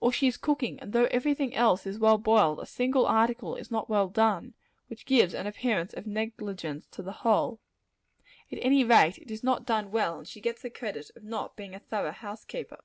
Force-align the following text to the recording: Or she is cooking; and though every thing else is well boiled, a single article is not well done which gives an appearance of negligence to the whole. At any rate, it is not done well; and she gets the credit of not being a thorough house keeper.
Or 0.00 0.10
she 0.10 0.26
is 0.26 0.38
cooking; 0.38 0.80
and 0.80 0.94
though 0.94 1.04
every 1.10 1.34
thing 1.34 1.54
else 1.54 1.84
is 1.84 1.98
well 1.98 2.16
boiled, 2.16 2.60
a 2.60 2.64
single 2.64 3.04
article 3.04 3.56
is 3.56 3.70
not 3.70 3.90
well 3.90 4.08
done 4.08 4.54
which 4.86 5.04
gives 5.04 5.34
an 5.34 5.46
appearance 5.46 5.92
of 5.92 6.06
negligence 6.06 6.86
to 6.92 7.02
the 7.02 7.12
whole. 7.28 7.60
At 8.50 8.58
any 8.62 8.84
rate, 8.84 9.18
it 9.18 9.30
is 9.30 9.44
not 9.44 9.66
done 9.66 9.90
well; 9.90 10.16
and 10.20 10.26
she 10.26 10.40
gets 10.40 10.62
the 10.62 10.70
credit 10.70 11.10
of 11.14 11.24
not 11.24 11.56
being 11.56 11.74
a 11.74 11.78
thorough 11.78 12.12
house 12.12 12.46
keeper. 12.46 12.80